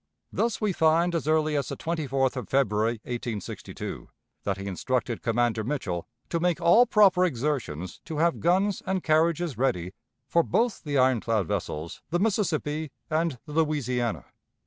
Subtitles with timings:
[0.33, 4.09] Thus we find as early as the 24th of February, 1862,
[4.45, 9.59] that he instructed Commander Mitchell to make all proper exertions to have guns and carriages
[9.59, 9.93] ready
[10.27, 14.25] for both the iron clad vessels the Mississippi and the Louisiana.